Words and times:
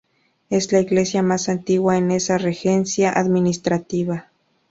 Es 0.49 0.71
la 0.71 0.79
iglesia 0.79 1.21
más 1.21 1.47
antigua 1.47 1.95
en 1.95 2.09
esa 2.09 2.39
regencia 2.39 3.11
administrativa. 3.13 4.31